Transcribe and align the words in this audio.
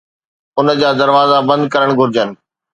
ان 0.59 0.67
جا 0.81 0.89
دروازا 1.01 1.37
بند 1.49 1.63
ڪرڻ 1.73 1.89
گھرجن 1.99 2.29